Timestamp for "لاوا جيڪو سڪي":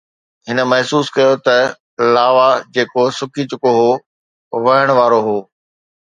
2.13-3.43